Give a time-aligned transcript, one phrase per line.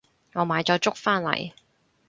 [0.33, 1.51] 我買咗粥返嚟